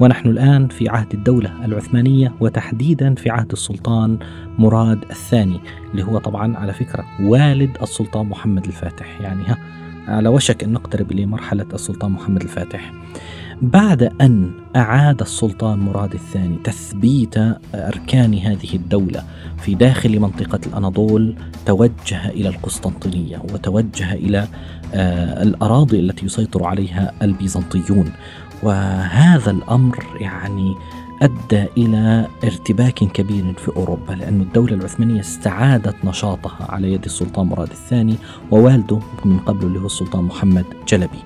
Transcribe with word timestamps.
ونحن 0.00 0.28
الآن 0.28 0.68
في 0.68 0.88
عهد 0.88 1.12
الدولة 1.14 1.64
العثمانية 1.64 2.32
وتحديدا 2.40 3.14
في 3.14 3.30
عهد 3.30 3.52
السلطان 3.52 4.18
مراد 4.58 5.04
الثاني 5.10 5.60
اللي 5.90 6.02
هو 6.02 6.18
طبعا 6.18 6.56
على 6.56 6.72
فكرة 6.72 7.04
والد 7.20 7.76
السلطان 7.82 8.26
محمد 8.26 8.66
الفاتح 8.66 9.20
يعني 9.20 9.44
ها 9.44 9.58
على 10.08 10.28
وشك 10.28 10.64
أن 10.64 10.72
نقترب 10.72 11.12
إلى 11.12 11.26
مرحلة 11.26 11.66
السلطان 11.74 12.10
محمد 12.10 12.42
الفاتح. 12.42 12.92
بعد 13.62 14.02
أن 14.02 14.50
أعاد 14.76 15.20
السلطان 15.20 15.78
مراد 15.78 16.14
الثاني 16.14 16.58
تثبيت 16.64 17.34
أركان 17.74 18.34
هذه 18.34 18.74
الدولة 18.74 19.24
في 19.58 19.74
داخل 19.74 20.20
منطقة 20.20 20.60
الأناضول 20.66 21.34
توجه 21.66 22.28
إلى 22.28 22.48
القسطنطينية 22.48 23.42
وتوجه 23.52 24.12
إلى 24.12 24.48
آه، 24.94 25.42
الأراضي 25.42 26.00
التي 26.00 26.26
يسيطر 26.26 26.64
عليها 26.64 27.12
البيزنطيون 27.22 28.12
وهذا 28.64 29.50
الأمر 29.50 30.04
يعني 30.20 30.76
أدى 31.22 31.66
إلى 31.76 32.28
ارتباك 32.44 32.94
كبير 32.94 33.54
في 33.54 33.76
أوروبا 33.76 34.12
لأن 34.12 34.40
الدولة 34.40 34.74
العثمانية 34.74 35.20
استعادت 35.20 36.04
نشاطها 36.04 36.66
على 36.70 36.92
يد 36.92 37.04
السلطان 37.04 37.46
مراد 37.46 37.70
الثاني 37.70 38.16
ووالده 38.50 38.98
من 39.24 39.38
قبل 39.38 39.66
اللي 39.66 39.78
هو 39.78 39.86
السلطان 39.86 40.24
محمد 40.24 40.64
جلبي. 40.88 41.18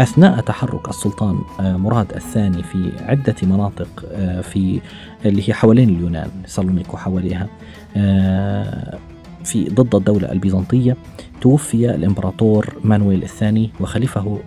أثناء 0.00 0.40
تحرك 0.40 0.88
السلطان 0.88 1.38
آه، 1.60 1.76
مراد 1.76 2.12
الثاني 2.12 2.62
في 2.62 2.92
عدة 3.00 3.34
مناطق 3.42 4.04
آه، 4.12 4.40
في 4.40 4.80
اللي 5.24 5.48
هي 5.48 5.54
حوالين 5.54 5.88
اليونان 5.88 6.30
سالونيك 6.46 6.94
وحواليها 6.94 7.48
آه، 7.96 8.98
في 9.46 9.64
ضد 9.64 9.94
الدولة 9.94 10.32
البيزنطية 10.32 10.96
توفي 11.40 11.94
الإمبراطور 11.94 12.74
مانويل 12.84 13.22
الثاني 13.22 13.70
وخلفه 13.80 14.40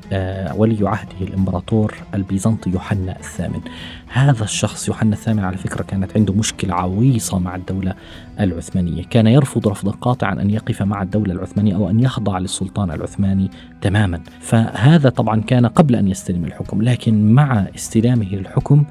ولي 0.55 0.89
عهده 0.89 1.21
الإمبراطور 1.21 1.93
البيزنطي 2.13 2.69
يوحنا 2.69 3.19
الثامن. 3.19 3.59
هذا 4.07 4.43
الشخص 4.43 4.87
يوحنا 4.87 5.13
الثامن 5.13 5.43
على 5.43 5.57
فكرة 5.57 5.83
كانت 5.83 6.17
عنده 6.17 6.33
مشكلة 6.33 6.73
عويصة 6.73 7.39
مع 7.39 7.55
الدولة 7.55 7.93
العثمانية. 8.39 9.03
كان 9.03 9.27
يرفض 9.27 9.67
رفضا 9.67 9.91
قاطعا 9.91 10.33
أن 10.33 10.49
يقف 10.49 10.81
مع 10.81 11.01
الدولة 11.01 11.33
العثمانية 11.33 11.75
أو 11.75 11.89
أن 11.89 11.99
يخضع 11.99 12.37
للسلطان 12.37 12.91
العثماني 12.91 13.49
تماما. 13.81 14.21
فهذا 14.39 15.09
طبعا 15.09 15.41
كان 15.41 15.65
قبل 15.65 15.95
أن 15.95 16.07
يستلم 16.07 16.45
الحكم 16.45 16.81
لكن 16.81 17.33
مع 17.33 17.67
استلامه 17.75 18.35
للحكم 18.35 18.83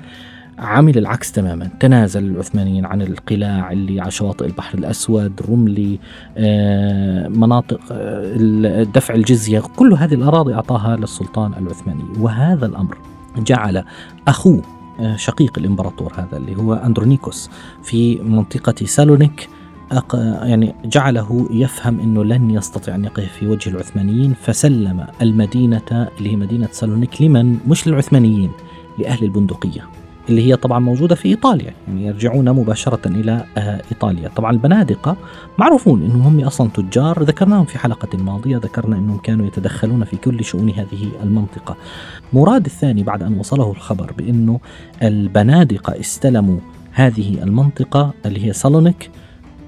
عمل 0.58 0.98
العكس 0.98 1.32
تماما. 1.32 1.68
تنازل 1.80 2.24
العثمانيين 2.24 2.86
عن 2.86 3.02
القلاع 3.02 3.72
اللي 3.72 4.00
على 4.00 4.10
شواطئ 4.10 4.46
البحر 4.46 4.78
الأسود 4.78 5.32
رملي 5.50 5.98
آه، 6.36 7.28
مناطق 7.28 7.80
آه، 7.92 8.82
دفع 8.82 9.14
الجزية. 9.14 9.62
كل 9.76 9.92
هذه 9.92 10.14
الأراضي 10.14 10.54
أعطاها 10.54 10.96
للسلطان 10.96 11.52
العثماني. 11.58 12.04
وهذا 12.18 12.66
الأمر 12.66 12.98
جعل 13.38 13.84
أخوه 14.28 14.62
آه، 15.00 15.16
شقيق 15.16 15.58
الإمبراطور 15.58 16.12
هذا 16.16 16.36
اللي 16.36 16.56
هو 16.56 16.74
أندرونيكوس 16.74 17.50
في 17.82 18.16
منطقة 18.16 18.86
سالونيك 18.86 19.48
يعني 20.42 20.74
جعله 20.84 21.48
يفهم 21.50 22.00
إنه 22.00 22.24
لن 22.24 22.50
يستطيع 22.50 22.94
أن 22.94 23.04
يقف 23.04 23.32
في 23.32 23.46
وجه 23.46 23.70
العثمانيين 23.70 24.34
فسلم 24.42 25.06
المدينة 25.22 26.08
اللي 26.18 26.32
هي 26.32 26.36
مدينة 26.36 26.68
سالونيك. 26.72 27.22
لمن؟ 27.22 27.58
مش 27.68 27.88
للعثمانيين 27.88 28.50
لأهل 28.98 29.24
البندقية. 29.24 29.88
اللي 30.28 30.46
هي 30.46 30.56
طبعا 30.56 30.78
موجودة 30.78 31.14
في 31.14 31.28
إيطاليا 31.28 31.74
يعني 31.88 32.06
يرجعون 32.06 32.50
مباشرة 32.50 33.08
إلى 33.08 33.44
آه، 33.56 33.82
إيطاليا. 33.92 34.28
طبعا 34.36 34.50
البنادقة 34.52 35.16
معروفون 35.58 36.02
أنهم 36.02 36.22
هم 36.22 36.40
أصلا 36.40 36.70
تجار. 36.70 37.22
ذكرناهم 37.22 37.64
في 37.64 37.78
حلقة 37.78 38.18
ماضية 38.18 38.56
ذكرنا 38.56 38.96
أنهم 38.96 39.18
كانوا 39.18 39.46
يتدخلون 39.46 40.04
في 40.04 40.16
كل 40.16 40.44
شؤون 40.44 40.70
هذه 40.70 41.08
المنطقة. 41.22 41.76
مراد 42.32 42.64
الثاني 42.64 43.02
بعد 43.02 43.22
أن 43.22 43.38
وصله 43.38 43.70
الخبر 43.70 44.12
بأنه 44.12 44.60
البنادقة 45.02 46.00
استلموا 46.00 46.58
هذه 46.92 47.42
المنطقة 47.42 48.14
اللي 48.26 48.46
هي 48.46 48.52
سالونيك 48.52 49.10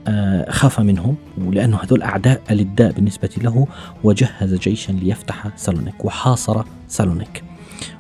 آه، 0.09 0.51
خاف 0.51 0.81
منهم 0.81 1.17
ولأنه 1.39 1.77
هذول 1.77 2.03
أعداء 2.03 2.43
ألداء 2.51 2.93
بالنسبة 2.93 3.31
له 3.43 3.67
وجهز 4.05 4.55
جيشا 4.55 4.93
ليفتح 4.93 5.57
سالونيك 5.57 6.05
وحاصر 6.05 6.65
سالونيك. 6.89 7.50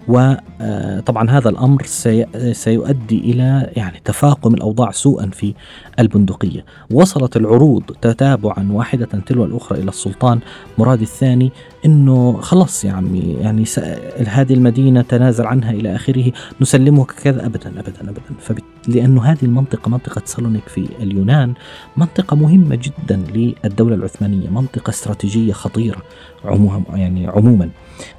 وطبعا 0.09 1.31
هذا 1.31 1.49
الأمر 1.49 1.83
سيؤدي 2.53 3.19
إلى 3.19 3.71
يعني 3.77 4.01
تفاقم 4.05 4.55
الأوضاع 4.55 4.91
سوءا 4.91 5.31
في 5.33 5.55
البندقية، 5.99 6.65
وصلت 6.91 7.37
العروض 7.37 7.83
تتابعا 7.83 8.69
واحدة 8.73 9.07
تلو 9.27 9.45
الأخرى 9.45 9.81
إلى 9.81 9.89
السلطان. 9.89 10.41
مراد 10.79 11.01
الثاني 11.01 11.53
إنه 11.87 12.41
خلاص 12.41 12.85
يا 12.85 12.93
عمي 12.93 13.37
يعني 13.41 13.65
هذه 14.27 14.55
المدينة 14.55 15.03
تنازل 15.03 15.47
عنها 15.47 15.71
إلى 15.71 15.97
آخره 15.97 16.33
نسلمك 16.61 17.11
كذا. 17.11 17.47
ابدا 17.47 17.71
ابدا 17.71 18.01
ابدا. 18.01 18.23
فبت 18.41 18.65
لأنه 18.89 19.23
هذه 19.25 19.43
المنطقة 19.43 19.89
منطقة 19.89 20.23
سالونيك 20.25 20.69
في 20.69 20.89
اليونان 21.01 21.55
منطقة 21.97 22.37
مهمة 22.37 22.75
جدا 22.77 23.23
للدولة 23.35 23.95
العثمانية، 23.95 24.49
منطقة 24.49 24.91
استراتيجية 24.91 25.53
خطيرة 25.53 26.03
عموما 26.45 26.83
يعني 26.95 27.27
عموما. 27.27 27.71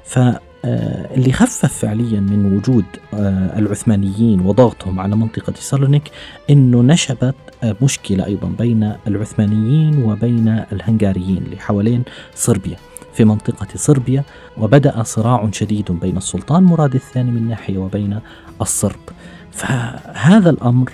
ف 0.04 0.18
آه، 0.18 0.40
اللي 0.64 1.32
خفف 1.32 1.66
فعليا 1.66 2.20
من 2.20 2.56
وجود 2.56 2.84
آه، 3.14 3.58
العثمانيين 3.58 4.40
وضغطهم 4.40 5.00
على 5.00 5.16
منطقة 5.16 5.52
سالونيك 5.56 6.10
أنه 6.50 6.82
نشبت 6.82 7.34
آه، 7.62 7.76
مشكلة 7.82 8.26
أيضا 8.26 8.48
بين 8.58 8.92
العثمانيين 9.06 10.02
وبين 10.02 10.48
الهنغاريين 10.72 11.36
اللي 11.36 11.56
حوالين 11.56 12.02
صربيا. 12.34 12.76
في 13.14 13.24
منطقة 13.24 13.66
صربيا 13.76 14.24
وبدأ 14.58 15.02
صراع 15.02 15.50
شديد 15.52 15.92
بين 15.92 16.16
السلطان 16.16 16.62
مراد 16.62 16.94
الثاني 16.94 17.30
من 17.30 17.48
ناحية 17.48 17.78
وبين 17.78 18.20
الصرب. 18.60 19.00
فهذا 19.50 20.50
الأمر 20.50 20.92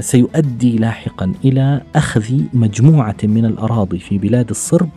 سيؤدي 0.00 0.76
لاحقا 0.76 1.32
إلى 1.44 1.80
أخذ 1.96 2.40
مجموعة 2.52 3.16
من 3.22 3.44
الأراضي 3.44 3.98
في 3.98 4.18
بلاد 4.18 4.50
الصرب 4.50 4.88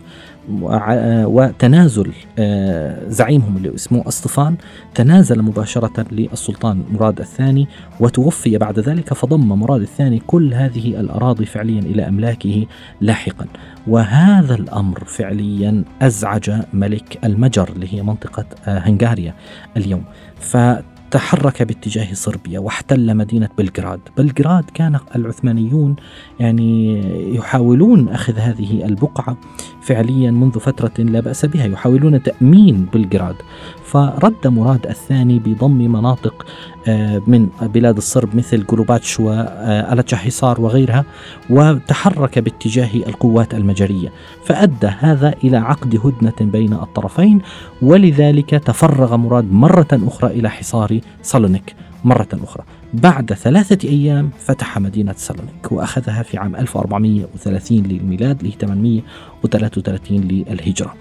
وتنازل 1.25 2.11
آه، 2.39 3.09
زعيمهم 3.09 3.57
اللي 3.57 3.75
اسمه 3.75 4.07
اسطفان 4.07 4.55
تنازل 4.95 5.41
مباشرة 5.41 6.05
للسلطان 6.11 6.83
مراد 6.91 7.19
الثاني 7.19 7.67
وتوفي 7.99 8.57
بعد 8.57 8.79
ذلك 8.79 9.13
فضم 9.13 9.47
مراد 9.47 9.81
الثاني 9.81 10.19
كل 10.27 10.53
هذه 10.53 10.99
الأراضي 10.99 11.45
فعليا 11.45 11.79
إلى 11.79 12.07
أملاكه 12.07 12.65
لاحقا. 13.01 13.45
وهذا 13.87 14.55
الأمر 14.55 15.03
فعليا 15.05 15.83
أزعج 16.01 16.51
ملك 16.73 17.19
المجر 17.23 17.69
اللي 17.69 17.93
هي 17.93 18.01
منطقة 18.01 18.45
آه، 18.67 18.79
هنغاريا 18.79 19.33
اليوم. 19.77 20.03
ف 20.39 20.57
تحرك 21.11 21.63
باتجاه 21.63 22.13
صربيا 22.13 22.59
واحتل 22.59 23.17
مدينة 23.17 23.49
بلغراد. 23.57 23.99
بلغراد 24.17 24.63
كان 24.63 24.99
العثمانيون 25.15 25.95
يعني 26.39 27.01
يحاولون 27.35 28.09
أخذ 28.09 28.37
هذه 28.37 28.85
البقعة 28.85 29.37
فعليا 29.81 30.31
منذ 30.31 30.59
فترة 30.59 31.03
لا 31.03 31.19
بأس 31.19 31.45
بها 31.45 31.65
يحاولون 31.65 32.23
تأمين 32.23 32.87
بلغراد. 32.93 33.35
فرد 33.85 34.47
مراد 34.47 34.87
الثاني 34.87 35.39
بضم 35.39 35.77
مناطق 35.77 36.45
آه، 36.87 37.21
من 37.27 37.47
بلاد 37.61 37.97
الصرب 37.97 38.35
مثل 38.35 38.65
جلوباتش 38.65 39.19
وألتشا 39.19 40.17
حصار 40.17 40.61
وغيرها 40.61 41.05
وتحرك 41.49 42.39
باتجاه 42.39 42.95
القوات 42.95 43.53
المجرية. 43.53 44.11
فأدى 44.45 44.87
هذا 44.87 45.35
إلى 45.43 45.57
عقد 45.57 45.95
هدنة 46.03 46.51
بين 46.51 46.73
الطرفين 46.73 47.41
ولذلك 47.81 48.49
تفرغ 48.49 49.17
مراد 49.17 49.51
مرة 49.51 49.87
أخرى 49.93 50.29
إلى 50.31 50.49
حصار 50.49 50.99
سالونيك. 51.21 51.75
مرة 52.03 52.27
أخرى. 52.43 52.63
بعد 52.93 53.33
ثلاثة 53.33 53.89
أيام 53.89 54.29
فتح 54.39 54.79
مدينة 54.79 55.13
سالونيك 55.17 55.71
وأخذها 55.71 56.23
في 56.23 56.37
عام 56.37 56.55
1430 56.55 57.77
للميلاد 57.77 58.43
ل 58.43 58.51
833 58.51 60.17
للهجرة. 60.21 60.93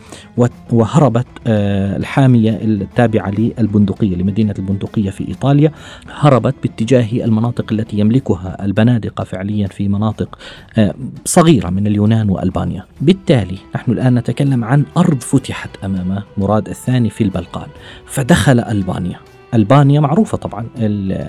وهربت 0.72 1.26
آه، 1.46 1.96
الحامية 1.96 2.50
التابعة 2.62 3.30
للبندقية 3.30 4.16
لمدينة 4.16 4.54
البندقية 4.58 5.10
في 5.10 5.28
إيطاليا 5.28 5.72
هربت 6.10 6.54
باتجاه 6.62 7.24
المناطق 7.24 7.72
التي 7.72 7.98
يملكها 7.98 8.64
البنادقة 8.64 9.24
فعليا 9.24 9.66
في 9.66 9.88
مناطق 9.88 10.38
آه، 10.78 10.94
صغيرة 11.24 11.70
من 11.70 11.86
اليونان 11.86 12.30
وألبانيا. 12.30 12.84
بالتالي 13.00 13.58
نحن 13.74 13.92
الآن 13.92 14.14
نتكلم 14.14 14.64
عن 14.64 14.84
أرض 14.96 15.20
فتحت 15.20 15.70
أمام 15.84 16.22
مراد 16.38 16.68
الثاني 16.68 17.10
في 17.10 17.24
البلقان 17.24 17.68
فدخل 18.06 18.60
ألبانيا. 18.60 19.29
ألبانيا 19.54 20.00
معروفة 20.00 20.38
طبعا 20.38 20.66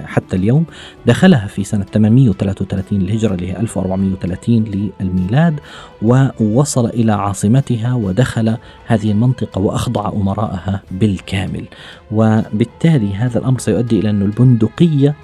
حتى 0.06 0.35
اليوم 0.35 0.65
دخلها 1.06 1.47
في 1.47 1.63
سنة 1.63 1.85
833 1.94 3.00
للهجرة 3.00 3.33
اللي 3.33 3.51
هي 3.51 3.59
1430 3.59 4.91
للميلاد 5.01 5.59
ووصل 6.01 6.85
إلى 6.85 7.12
عاصمتها 7.12 7.94
ودخل 7.94 8.57
هذه 8.85 9.12
المنطقة 9.12 9.62
وأخضع 9.62 10.09
أمراءها 10.09 10.81
بالكامل. 10.91 11.65
وبالتالي 12.12 13.15
هذا 13.15 13.39
الأمر 13.39 13.59
سيؤدي 13.59 14.00
إلى 14.00 14.09
أن 14.09 14.21
البندقية 14.21 15.15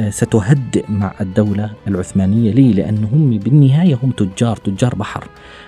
آه، 0.00 0.10
ستهدئ 0.10 0.84
مع 0.88 1.14
الدولة 1.20 1.70
العثمانية. 1.88 2.52
ليه؟ 2.52 2.72
لأنهم 2.72 3.38
بالنهاية 3.38 3.98
هم 4.02 4.10
تجار 4.10 4.56
تجار 4.56 4.94
بحر. 4.94 5.24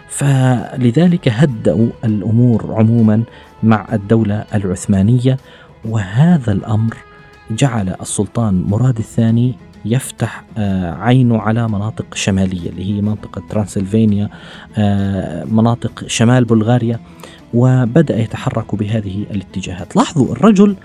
فلذلك 0.09 1.29
هدأوا 1.29 1.89
الأمور 2.05 2.75
عموما 2.79 3.23
مع 3.63 3.87
الدولة 3.93 4.45
العثمانية. 4.55 5.37
وهذا 5.85 6.53
الأمر 6.53 6.97
جعل 7.51 7.97
السلطان 8.01 8.65
مراد 8.69 8.99
الثاني 8.99 9.55
يفتح 9.85 10.45
آه، 10.59 10.95
عينه 10.95 11.39
على 11.39 11.69
مناطق 11.69 12.15
شمالية 12.15 12.71
اللي 12.71 12.85
هي 12.85 13.01
منطقة 13.01 13.43
ترانسلفانيا 13.51 14.29
آه، 14.79 15.45
مناطق 15.45 16.05
شمال 16.07 16.45
بلغاريا. 16.45 17.01
وبدأ 17.55 18.19
يتحرك 18.19 18.75
بهذه 18.75 19.27
الاتجاهات. 19.31 19.97
لاحظوا 19.97 20.33
الرجل 20.33 20.77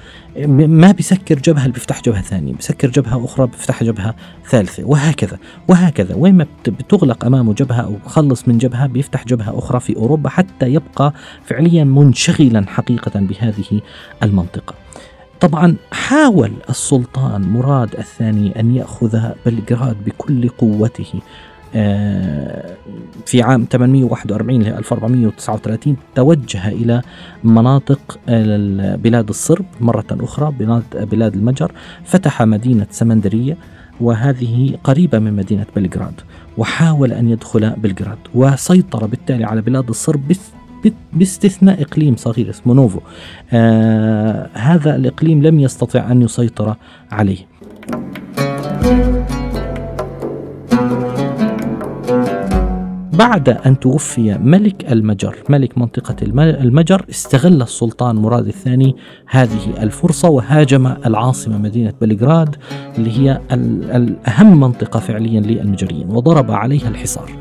ما 0.48 0.92
بيسكر 0.92 1.40
جبهة 1.40 1.68
بيفتح 1.68 2.02
جبهة 2.02 2.22
ثانية 2.22 2.54
بيسكر 2.54 2.90
جبهة 2.90 3.26
أخرى 3.26 3.48
بيفتح 3.48 3.84
جبهة 3.84 4.16
ثالثة 4.50 4.84
وهكذا 4.84 5.38
وهكذا. 5.68 6.16
وين 6.16 6.36
ما 6.36 6.46
بتغلق 6.68 7.26
أمامه 7.26 7.54
جبهة 7.54 7.82
أو 7.82 7.96
خلص 8.06 8.48
من 8.48 8.58
جبهة 8.58 8.88
بيفتح 8.88 9.26
جبهة 9.26 9.58
أخرى 9.58 9.80
في 9.80 9.96
أوروبا 9.96 10.30
حتى 10.30 10.66
يبقى 10.74 11.14
فعليا 11.46 11.84
منشغلا 11.84 12.66
حقيقة 12.68 13.20
بهذه 13.20 13.82
المنطقة. 14.24 14.74
طبعا 15.40 15.76
حاول 15.92 16.52
السلطان 16.70 17.42
مراد 17.42 17.96
الثاني 17.96 18.60
أن 18.60 18.76
يأخذ 18.76 19.20
بلغراد 19.46 19.98
بكل 20.06 20.50
قوته. 20.50 21.14
في 23.26 23.42
عام 23.42 23.66
841 23.72 24.64
ل 24.64 24.68
1439 24.68 25.96
توجه 26.16 26.68
إلى 26.68 27.02
مناطق 27.44 28.20
بلاد 29.04 29.30
الصرب 29.30 29.66
مرة 29.82 30.06
أخرى 30.12 30.54
بلاد 30.94 31.36
المجر 31.36 31.72
فتح 32.06 32.42
مدينة 32.44 32.88
سمندرية 32.92 33.58
وهذه 34.02 34.78
قريبة 34.84 35.20
من 35.20 35.34
مدينة 35.34 35.66
بلغراد 35.76 36.22
وحاول 36.58 37.14
أن 37.14 37.30
يدخل 37.30 37.70
بلغراد 37.70 38.18
وسيطر 38.36 39.06
بالتالي 39.06 39.44
على 39.44 39.62
بلاد 39.62 39.90
الصرب 39.90 40.22
باستثناء 41.14 41.82
إقليم 41.82 42.16
صغير 42.16 42.50
اسمه 42.50 42.74
نوفو. 42.74 43.00
آه 43.54 44.50
هذا 44.54 44.96
الإقليم 44.96 45.44
لم 45.44 45.60
يستطع 45.60 46.12
أن 46.12 46.22
يسيطر 46.22 46.76
عليه. 47.12 47.38
بعد 53.18 53.50
أن 53.50 53.80
توفي 53.80 54.38
ملك 54.38 54.92
المجر 54.92 55.36
ملك 55.50 55.78
منطقة 55.78 56.16
المجر 56.24 57.06
استغل 57.10 57.62
السلطان 57.62 58.16
مراد 58.16 58.48
الثاني 58.48 58.96
هذه 59.28 59.84
الفرصة 59.84 60.30
وهاجم 60.30 60.88
العاصمة 61.06 61.58
مدينة 61.58 61.94
بلغراد 62.02 62.56
اللي 62.98 63.20
هي 63.20 63.42
الأهم 63.52 64.60
منطقة 64.60 65.00
فعليا 65.00 65.42
للمجريين 65.42 66.10
وضرب 66.10 66.52
عليها 66.52 66.88
الحصار 66.88 67.32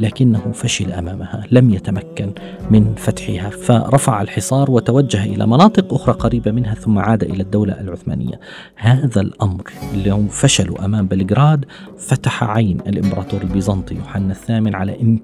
لكنه 0.00 0.52
فشل 0.52 0.92
أمامها 0.92 1.46
لم 1.50 1.70
يتمكن 1.70 2.32
من 2.70 2.94
فتحها 2.96 3.50
فرفع 3.50 4.22
الحصار 4.22 4.70
وتوجه 4.70 5.24
إلى 5.24 5.46
مناطق 5.46 5.94
أخرى 5.94 6.14
قريبة 6.14 6.50
منها 6.50 6.74
ثم 6.74 6.98
عاد 6.98 7.22
إلى 7.22 7.42
الدولة 7.42 7.80
العثمانية. 7.80 8.40
هذا 8.76 9.20
الأمر 9.20 9.70
اللي 9.94 10.10
هم 10.10 10.28
فشلوا 10.28 10.84
أمام 10.84 11.06
بلغراد 11.06 11.64
فتح 11.98 12.44
عين 12.44 12.80
الإمبراطور 12.86 13.42
البيزنطي 13.42 13.94
يوحنا 13.94 14.32
الثامن 14.32 14.74
على 14.74 14.92
إمكانية 15.02 15.23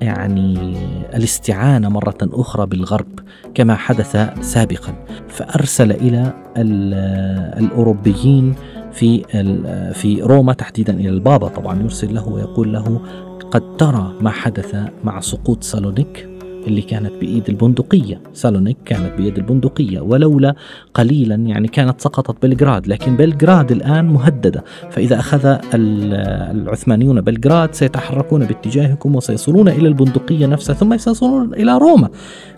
يعني 0.00 0.76
الاستعانة 1.14 1.88
مرة 1.88 2.16
أخرى 2.22 2.66
بالغرب 2.66 3.20
كما 3.54 3.74
حدث 3.74 4.16
سابقا. 4.40 4.94
فأرسل 5.28 5.92
إلى 5.92 6.32
الأوروبيين 7.58 8.54
في 8.92 9.22
في 9.94 10.22
روما 10.22 10.52
تحديدا 10.52 10.92
إلى 10.94 11.08
البابا 11.08 11.48
طبعا 11.48 11.82
يرسل 11.82 12.14
له 12.14 12.28
ويقول 12.28 12.72
له 12.72 13.00
قد 13.50 13.76
ترى 13.76 14.14
ما 14.20 14.30
حدث 14.30 14.76
مع 15.04 15.20
سقوط 15.20 15.64
سالونيك. 15.64 16.28
اللي 16.66 16.82
كانت 16.82 17.12
بإيد 17.20 17.48
البندقية. 17.48 18.20
سالونيك 18.32 18.76
كانت 18.84 19.12
بيد 19.18 19.38
البندقية 19.38 20.00
ولولا 20.00 20.54
قليلا 20.94 21.34
يعني 21.34 21.68
كانت 21.68 22.00
سقطت 22.00 22.46
بلغراد 22.46 22.86
لكن 22.86 23.16
بلغراد 23.16 23.72
الآن 23.72 24.04
مهددة. 24.04 24.64
فإذا 24.90 25.18
أخذ 25.18 25.58
العثمانيون 25.74 27.20
بلغراد 27.20 27.74
سيتحركون 27.74 28.44
باتجاهكم 28.44 29.16
وسيصلون 29.16 29.68
إلى 29.68 29.88
البندقية 29.88 30.46
نفسها 30.46 30.74
ثم 30.74 30.96
سيصلون 30.96 31.54
إلى 31.54 31.78
روما 31.78 32.08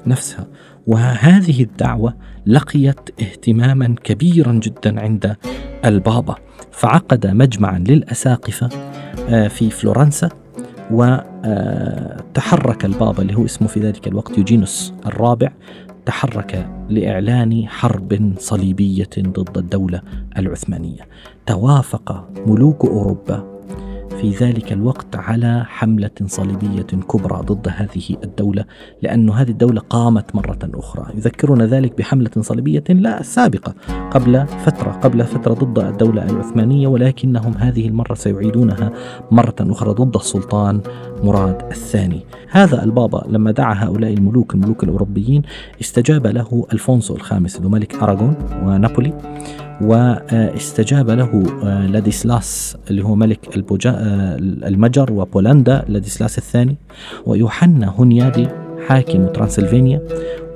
نفسها. 0.07 0.47
وهذه 0.87 1.63
الدعوة 1.63 2.15
لقيت 2.47 3.11
اهتماما 3.23 3.95
كبيرا 4.05 4.53
جدا 4.53 5.01
عند 5.01 5.37
البابا. 5.85 6.35
فعقد 6.73 7.27
مجمعا 7.27 7.79
للأساقفة 7.79 8.69
آه، 9.29 9.49
في 9.49 9.71
فلورنسا. 9.71 10.44
وتحرك 10.95 12.85
البابا 12.85 13.23
اللي 13.23 13.35
هو 13.35 13.45
اسمه 13.45 13.69
في 13.69 13.81
ذلك 13.81 14.09
الوقت 14.09 14.39
يوجينوس 14.39 14.95
الرابع 15.07 15.53
تحرك 16.07 16.69
لإعلان 16.89 17.69
حرب 17.69 18.35
صليبية 18.39 19.09
ضد 19.19 19.59
الدولة 19.59 20.03
العثمانية. 20.39 21.09
توافق 21.47 22.29
ملوك 22.47 22.85
أوروبا 22.85 23.54
في 24.25 24.31
ذلك 24.31 24.73
الوقت 24.73 25.17
على 25.17 25.65
حملة 25.69 26.11
صليبية 26.27 26.83
كبرى 26.83 27.43
ضد 27.43 27.69
هذه 27.69 28.17
الدولة 28.25 28.65
لأن 29.03 29.31
هذه 29.31 29.51
الدولة 29.51 29.81
قامت 29.81 30.35
مرة 30.37 30.59
أخرى. 30.75 31.07
يذكرنا 31.15 31.67
ذلك 31.67 31.99
بحملة 31.99 32.31
صليبية 32.41 33.23
سابقة 33.23 33.75
قبل 34.11 34.47
فترة 34.47 34.91
قبل 34.91 35.25
فترة 35.25 35.55
ضد 35.55 35.79
الدولة 35.79 36.31
العثمانية 36.31 36.87
ولكنهم 36.87 37.55
هذه 37.59 37.89
المرة 37.89 38.15
سيعيدونها 38.15 38.93
مرة 39.31 39.57
أخرى 39.61 39.91
ضد 39.93 40.17
السلطان 40.17 40.81
مراد 41.23 41.63
الثاني. 41.71 42.21
هذا 42.51 42.85
البابا 42.85 43.25
لما 43.29 43.51
دعا 43.51 43.75
هؤلاء 43.75 44.13
الملوك 44.13 44.55
الملوك 44.55 44.85
الأوروبيين 44.85 45.43
استجاب 45.81 46.27
له 46.27 46.67
ألفونسو 46.73 47.17
الخامس 47.17 47.61
ملك 47.61 47.95
أراغون 47.95 48.37
ونابولي. 48.63 49.13
واستجاب 49.81 51.11
له 51.11 51.43
آه، 51.65 51.87
لاديسلاس 51.87 52.77
اللي 52.91 53.05
هو 53.05 53.15
ملك 53.15 53.39
آه، 53.87 54.37
المجر 54.41 55.13
وبولندا 55.13 55.85
لاديسلاس 55.89 56.39
الثاني 56.39 56.77
ويوحنا 57.27 57.95
هنيادي 57.99 58.49
حاكم 58.89 59.27
ترانسلفانيا 59.27 60.01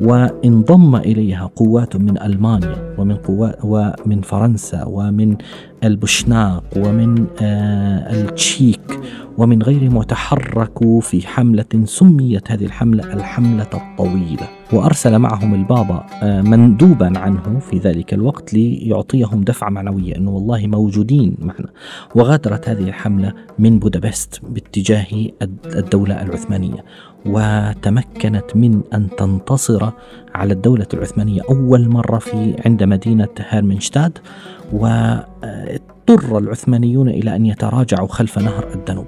وانضم 0.01 0.97
إليها 0.97 1.51
قوات 1.57 1.97
من 1.97 2.23
ألمانيا 2.23 2.95
ومن 2.99 3.17
قوات 3.17 3.59
ومن 3.65 4.21
فرنسا 4.21 4.85
ومن 4.85 5.37
البوشناق 5.85 6.65
ومن 6.77 7.27
آه، 7.43 8.13
التشيك 8.13 9.01
ومن 9.39 9.63
غيرهم 9.63 9.97
وتحركوا 9.97 11.01
في 11.01 11.27
حملة 11.27 11.85
سميت 11.85 12.51
هذه 12.51 12.65
الحملة 12.65 13.15
الحملة 13.15 13.69
الطويلة. 13.75 14.49
وأرسل 14.73 15.19
معهم 15.19 15.55
البابا 15.55 16.07
آه، 16.23 16.43
مندوبا 16.43 17.19
عنه 17.19 17.59
في 17.59 17.79
ذلك 17.79 18.15
الوقت 18.15 18.55
ليعطيهم 18.55 19.41
دفعة 19.41 19.71
معنوية 19.71 20.17
أنه 20.17 20.31
والله 20.31 20.67
موجودين 20.67 21.37
معنا. 21.39 21.69
وغادرت 22.15 22.69
هذه 22.69 22.83
الحملة 22.83 23.33
من 23.59 23.79
بودابست 23.79 24.41
باتجاه 24.49 25.07
الدولة 25.67 26.23
العثمانية. 26.23 26.85
وتمكنت 27.27 28.57
من 28.57 28.81
أن 28.95 29.09
تنتصر 29.19 29.88
على 30.35 30.53
الدولة 30.53 30.87
العثمانية 30.95 31.43
أول 31.51 31.89
مرة 31.89 32.19
في 32.19 32.55
عند 32.67 32.83
مدينة 32.83 33.29
هيرمنشتاد 33.39 34.19
واضطر 36.09 36.39
العثمانيون 36.39 37.09
إلى 37.09 37.37
أن 37.37 37.47
يتراجعوا 37.47 38.09
خلف 38.09 38.39
نهر 38.39 38.75
الدنوب. 38.75 39.07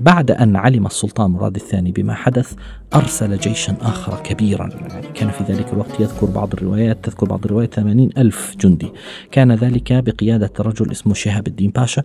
بعد 0.00 0.30
أن 0.30 0.56
علم 0.56 0.86
السلطان 0.86 1.30
مراد 1.30 1.56
الثاني 1.56 1.92
بما 1.92 2.14
حدث 2.14 2.54
أرسل 2.94 3.38
جيشا 3.38 3.76
آخر 3.80 4.22
كبيرا. 4.22 4.68
يعني 4.68 5.06
كان 5.14 5.30
في 5.30 5.44
ذلك 5.44 5.72
الوقت 5.72 6.00
يذكر 6.00 6.26
بعض 6.26 6.52
الروايات 6.52 7.04
تذكر 7.04 7.26
بعض 7.26 7.44
الروايات 7.44 7.74
80 7.74 8.10
ألف 8.18 8.56
جندي. 8.60 8.92
كان 9.30 9.52
ذلك 9.52 9.92
بقيادة 9.92 10.52
رجل 10.60 10.90
اسمه 10.90 11.14
شهاب 11.14 11.46
الدين 11.46 11.70
باشا. 11.70 12.02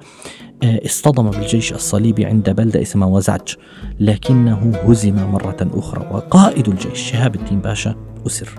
آه، 0.63 0.81
اصطدم 0.85 1.29
بالجيش 1.29 1.73
الصليبي 1.73 2.25
عند 2.25 2.49
بلدة 2.49 2.81
اسمها 2.81 3.07
وزعج 3.07 3.55
لكنه 3.99 4.73
هزم 4.87 5.15
مرة 5.31 5.57
أخرى. 5.61 6.07
وقائد 6.11 6.69
الجيش 6.69 7.11
شهاب 7.11 7.35
الدين 7.35 7.59
باشا 7.59 7.95
أسر. 8.27 8.49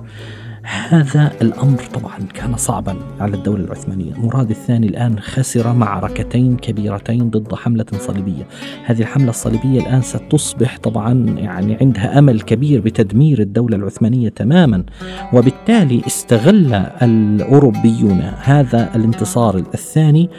هذا 0.69 1.33
الأمر 1.43 1.83
طبعا 1.95 2.19
كان 2.35 2.57
صعبا 2.57 2.97
على 3.21 3.37
الدولة 3.37 3.65
العثمانية، 3.65 4.13
مراد 4.15 4.51
الثاني 4.51 4.87
الآن 4.87 5.21
خسر 5.21 5.73
معركتين 5.73 6.57
كبيرتين 6.57 7.31
ضد 7.31 7.55
حملة 7.55 7.87
صليبية، 7.99 8.47
هذه 8.85 9.01
الحملة 9.01 9.31
الصليبية 9.31 9.81
الآن 9.81 10.03
ستصبح 10.03 10.79
طبعا 10.79 11.37
يعني 11.39 11.77
عندها 11.81 12.19
أمل 12.19 12.41
كبير 12.41 12.81
بتدمير 12.81 13.41
الدولة 13.41 13.77
العثمانية 13.77 14.29
تماما، 14.29 14.85
وبالتالي 15.33 16.03
استغل 16.07 16.75
الأوروبيون 17.03 18.21
هذا 18.43 18.91
الانتصار 18.95 19.57
الثاني 19.57 20.31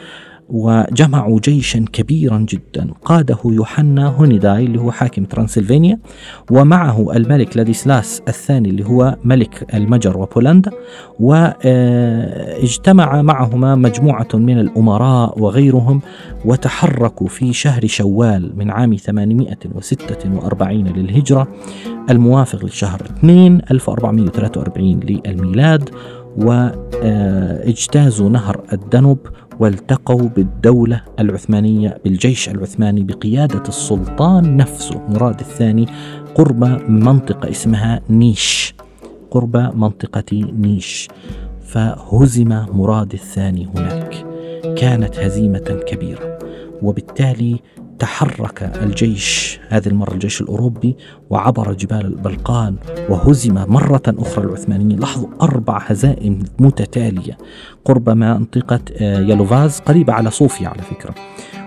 وجمعوا 0.50 1.40
جيشا 1.44 1.84
كبيرا 1.92 2.46
جدا. 2.48 2.90
قاده 3.04 3.38
يوحنا 3.44 4.06
هونيداي 4.06 4.64
اللي 4.64 4.80
هو 4.80 4.90
حاكم 4.92 5.24
ترانسلفانيا 5.24 5.98
ومعه 6.50 7.16
الملك 7.16 7.56
لاديسلاس 7.56 8.22
الثاني 8.28 8.68
اللي 8.68 8.86
هو 8.86 9.16
ملك 9.24 9.66
المجر 9.74 10.18
وبولندا 10.18 10.70
واجتمع 11.20 13.22
معهما 13.22 13.74
مجموعة 13.74 14.28
من 14.34 14.58
الأمراء 14.58 15.40
وغيرهم 15.42 16.00
وتحركوا 16.44 17.28
في 17.28 17.52
شهر 17.52 17.86
شوال 17.86 18.52
من 18.56 18.70
عام 18.70 18.96
846 18.96 20.84
للهجرة 20.84 21.48
الموافق 22.10 22.64
للشهر 22.64 23.02
2 23.18 23.60
1443 23.70 25.00
للميلاد 25.00 25.90
واجتازوا 26.36 28.28
نهر 28.28 28.60
الدنب 28.72 29.18
والتقوا 29.60 30.28
بالدولة 30.28 31.02
العثمانية 31.18 31.98
بالجيش 32.04 32.48
العثماني 32.48 33.02
بقيادة 33.02 33.62
السلطان 33.68 34.56
نفسه. 34.56 35.00
مراد 35.08 35.40
الثاني 35.40 35.86
قرب 36.34 36.64
منطقة 36.90 37.50
اسمها 37.50 38.00
نيش 38.10 38.74
قرب 39.30 39.56
منطقة 39.56 40.52
نيش. 40.52 41.08
فهزم 41.62 42.48
مراد 42.72 43.12
الثاني 43.12 43.68
هناك. 43.74 44.26
كانت 44.76 45.18
هزيمة 45.18 45.82
كبيرة. 45.86 46.38
وبالتالي 46.82 47.60
تحرك 48.00 48.62
الجيش 48.82 49.60
هذه 49.68 49.86
المرة 49.88 50.12
الجيش 50.14 50.40
الأوروبي 50.40 50.96
وعبر 51.30 51.72
جبال 51.72 52.06
البلقان 52.06 52.76
وهزم 53.08 53.54
مرة 53.54 54.02
أخرى 54.08 54.44
العثمانيين. 54.44 55.00
لاحظوا 55.00 55.28
أربع 55.42 55.78
هزائم 55.78 56.42
متتالية 56.58 57.38
قرب 57.84 58.10
منطقة 58.10 58.80
آه، 58.96 59.20
يلوفاز 59.20 59.80
قريبة 59.80 60.12
على 60.12 60.30
صوفيا 60.30 60.68
على 60.68 60.82
فكرة. 60.82 61.14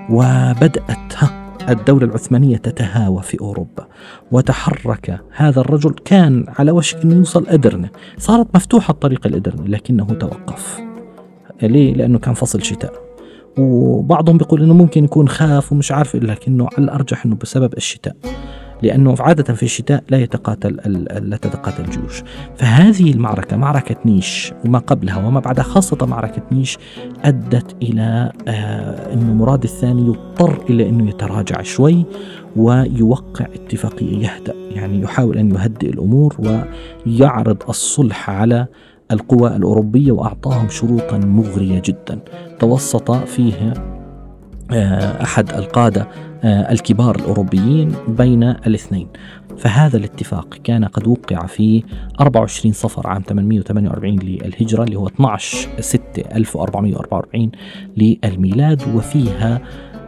وبدأت 0.09 1.13
الدولة 1.69 2.05
العثمانية 2.05 2.57
تتهاوى 2.57 3.21
في 3.21 3.41
أوروبا. 3.41 3.87
وتحرك 4.31 5.21
هذا 5.35 5.61
الرجل 5.61 5.93
كان 6.05 6.45
على 6.59 6.71
وشك 6.71 7.03
أن 7.03 7.11
يوصل 7.11 7.47
أدرنة. 7.47 7.89
صارت 8.17 8.47
مفتوحة 8.55 8.91
الطريق 8.91 9.27
الأدرنة 9.27 9.67
لكنه 9.67 10.05
توقف. 10.05 10.79
ليه؟ 11.61 11.93
لأنه 11.93 12.19
كان 12.19 12.33
فصل 12.33 12.63
شتاء. 12.63 13.02
وبعضهم 13.57 14.37
بيقول 14.37 14.63
إنه 14.63 14.73
ممكن 14.73 15.03
يكون 15.03 15.27
خاف 15.27 15.71
ومش 15.71 15.91
عارف 15.91 16.15
لكنه 16.15 16.67
على 16.77 16.83
الأرجح 16.85 17.25
إنه 17.25 17.35
بسبب 17.35 17.73
الشتاء 17.77 18.15
لأنه 18.81 19.15
عادة 19.19 19.53
في 19.53 19.63
الشتاء 19.63 20.03
لا 20.09 20.17
يتقاتل 20.17 20.75
لا 21.29 21.37
تتقاتل 21.37 21.83
الجيوش 21.83 22.23
فهذه 22.57 23.11
المعركة 23.11 23.57
معركة 23.57 23.95
نيش 24.05 24.53
وما 24.65 24.79
قبلها 24.79 25.27
وما 25.27 25.39
بعدها 25.39 25.63
خاصة 25.63 26.05
معركة 26.05 26.41
نيش 26.51 26.77
أدت 27.23 27.75
إلى 27.83 28.31
آه 28.47 29.13
إنه 29.13 29.33
مراد 29.33 29.63
الثاني 29.63 30.01
يضطر 30.01 30.63
إلى 30.69 30.89
إنه 30.89 31.09
يتراجع 31.09 31.61
شوي 31.61 32.05
ويوقع 32.55 33.45
اتفاقية 33.45 34.17
يهدأ 34.17 34.53
يعني 34.71 35.01
يحاول 35.01 35.37
أن 35.37 35.55
يهدئ 35.55 35.89
الأمور 35.89 36.35
ويعرض 37.07 37.57
الصلح 37.69 38.29
على 38.29 38.67
القوى 39.13 39.55
الأوروبية 39.55 40.11
وأعطاهم 40.11 40.69
شروطا 40.69 41.17
مغرية 41.17 41.81
جدا. 41.85 42.19
توسط 42.59 43.11
فيها 43.11 43.73
آه، 44.71 45.23
أحد 45.23 45.49
القادة 45.53 46.07
آه، 46.43 46.71
الكبار 46.71 47.15
الأوروبيين 47.15 47.95
بين 48.07 48.43
الاثنين. 48.43 49.07
فهذا 49.57 49.97
الاتفاق 49.97 50.53
كان 50.63 50.85
قد 50.85 51.07
وقع 51.07 51.45
في 51.45 51.83
24 52.21 52.73
صفر 52.73 53.07
عام 53.07 53.21
848 53.21 54.19
للهجرة 54.19 54.83
اللي 54.83 54.95
هو 54.95 55.07
12 55.07 55.69
6 55.79 56.21
1444 56.35 57.51
للميلاد. 57.97 58.81
وفيها 58.95 59.61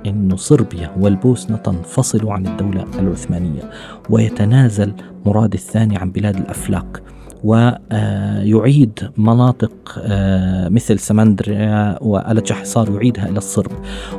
أن 0.07 0.35
صربيا 0.35 0.91
والبوسنة 0.99 1.57
تنفصل 1.57 2.29
عن 2.29 2.47
الدولة 2.47 2.85
العثمانية 2.99 3.69
ويتنازل 4.09 4.93
مراد 5.25 5.53
الثاني 5.53 5.97
عن 5.97 6.11
بلاد 6.11 6.35
الأفلاق 6.35 7.03
ويعيد 7.43 9.11
مناطق 9.17 9.71
آه، 9.99 10.69
مثل 10.69 10.99
سمندريا 10.99 11.97
وألجح 12.01 12.61
حصار 12.61 12.89
يعيدها 12.91 13.29
إلى 13.29 13.37
الصرب. 13.37 13.71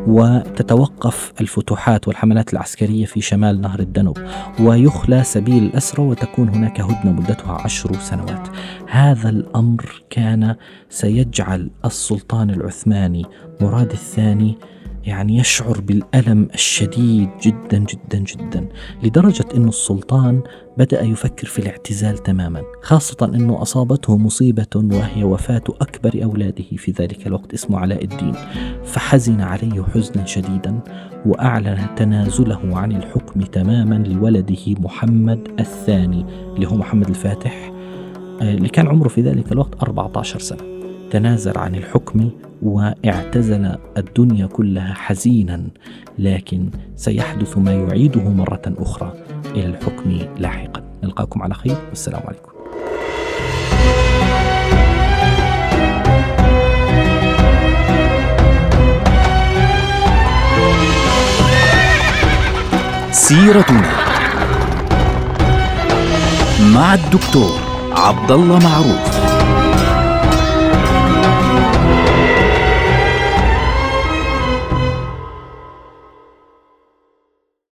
وتتوقف 0.06 1.32
الفتوحات 1.40 2.08
والحملات 2.08 2.52
العسكرية 2.52 3.04
في 3.04 3.20
شمال 3.20 3.60
نهر 3.60 3.80
الدنوب. 3.80 4.18
ويخلى 4.60 5.24
سبيل 5.24 5.62
الأسرى 5.62 6.02
وتكون 6.02 6.48
هناك 6.48 6.80
هدنة 6.80 7.12
مدتها 7.12 7.52
عشر 7.52 7.92
سنوات. 7.92 8.48
هذا 8.88 9.28
الأمر 9.28 10.02
كان 10.10 10.56
سيجعل 10.90 11.70
السلطان 11.84 12.50
العثماني 12.50 13.26
مراد 13.60 13.90
الثاني 13.90 14.58
يعني 15.06 15.38
يشعر 15.38 15.80
بالألم 15.80 16.48
الشديد 16.54 17.28
جدا 17.42 17.78
جدا 17.78 18.18
جدا 18.18 18.68
لدرجة 19.02 19.44
أن 19.56 19.68
السلطان 19.68 20.42
بدأ 20.78 21.02
يفكر 21.02 21.46
في 21.46 21.58
الاعتزال 21.58 22.18
تماما 22.18 22.62
خاصة 22.82 23.30
أنه 23.34 23.62
أصابته 23.62 24.16
مصيبة 24.16 24.66
وهي 24.74 25.24
وفاة 25.24 25.62
أكبر 25.80 26.24
أولاده 26.24 26.64
في 26.76 26.90
ذلك 26.90 27.26
الوقت 27.26 27.54
اسمه 27.54 27.78
علاء 27.78 28.04
الدين. 28.04 28.34
فحزن 28.84 29.40
عليه 29.40 29.82
حزنا 29.82 30.26
شديدا 30.26 30.80
وأعلن 31.26 31.86
تنازله 31.96 32.78
عن 32.78 32.92
الحكم 32.92 33.40
تماما 33.40 33.94
لولده 33.94 34.74
محمد 34.80 35.48
الثاني 35.60 36.26
اللي 36.54 36.66
هو 36.68 36.76
محمد 36.76 37.08
الفاتح 37.08 37.72
آه، 38.42 38.54
اللي 38.54 38.68
كان 38.68 38.86
عمره 38.88 39.08
في 39.08 39.20
ذلك 39.20 39.52
الوقت 39.52 39.82
14 39.82 40.38
سنة. 40.38 40.75
تنازل 41.10 41.58
عن 41.58 41.74
الحكم 41.74 42.30
واعتزل 42.62 43.76
الدنيا 43.96 44.46
كلها 44.46 44.94
حزينا 44.94 45.62
لكن 46.18 46.70
سيحدث 46.96 47.58
ما 47.58 47.72
يعيده 47.72 48.28
مرة 48.28 48.62
أخرى 48.78 49.12
إلى 49.54 49.66
الحكم 49.66 50.18
لاحقا. 50.38 50.82
نلقاكم 51.04 51.42
على 51.42 51.54
خير 51.54 51.76
والسلام 51.88 52.22
عليكم. 52.26 52.52
سيرتنا 63.12 63.90
مع 66.74 66.94
الدكتور 66.94 67.60
عبد 67.92 68.30
الله 68.30 68.58
معروف. 68.58 69.35